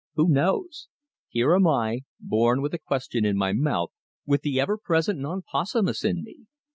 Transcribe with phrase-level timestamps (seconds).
[0.15, 0.87] "Who knows!
[1.27, 3.91] Here am I, born with a question in my mouth,
[4.25, 6.47] with the ever present 'non possumus' in me.